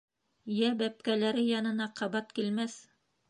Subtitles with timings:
[0.53, 2.81] Йә бәпкәләре янына ҡабат килмәҫ...